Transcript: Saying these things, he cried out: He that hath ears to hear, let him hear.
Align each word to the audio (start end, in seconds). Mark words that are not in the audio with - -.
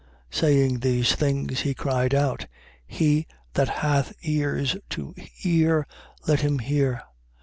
Saying 0.31 0.79
these 0.79 1.13
things, 1.13 1.59
he 1.59 1.75
cried 1.75 2.15
out: 2.15 2.47
He 2.87 3.27
that 3.53 3.69
hath 3.69 4.13
ears 4.23 4.75
to 4.89 5.13
hear, 5.15 5.85
let 6.25 6.41
him 6.41 6.57
hear. 6.57 7.03